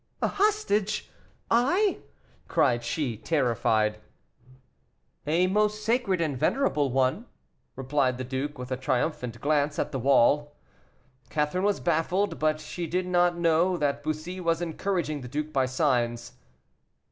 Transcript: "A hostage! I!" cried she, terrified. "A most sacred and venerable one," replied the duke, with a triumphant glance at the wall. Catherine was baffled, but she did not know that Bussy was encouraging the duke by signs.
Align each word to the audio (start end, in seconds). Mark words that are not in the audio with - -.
"A 0.19 0.29
hostage! 0.29 1.11
I!" 1.51 1.99
cried 2.47 2.83
she, 2.83 3.17
terrified. 3.17 3.99
"A 5.27 5.45
most 5.45 5.85
sacred 5.85 6.19
and 6.19 6.35
venerable 6.35 6.89
one," 6.89 7.27
replied 7.75 8.17
the 8.17 8.23
duke, 8.23 8.57
with 8.57 8.71
a 8.71 8.77
triumphant 8.77 9.39
glance 9.41 9.77
at 9.77 9.91
the 9.91 9.99
wall. 9.99 10.55
Catherine 11.29 11.63
was 11.63 11.79
baffled, 11.79 12.39
but 12.39 12.59
she 12.59 12.87
did 12.87 13.05
not 13.05 13.37
know 13.37 13.77
that 13.77 14.01
Bussy 14.03 14.39
was 14.39 14.59
encouraging 14.59 15.21
the 15.21 15.27
duke 15.27 15.53
by 15.53 15.67
signs. 15.67 16.31